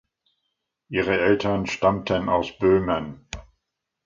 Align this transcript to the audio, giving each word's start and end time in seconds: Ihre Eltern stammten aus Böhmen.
Ihre 0.89 1.19
Eltern 1.19 1.67
stammten 1.67 2.27
aus 2.27 2.57
Böhmen. 2.57 3.27